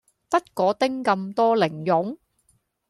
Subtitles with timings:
[0.31, 2.17] 得果丁咁多零用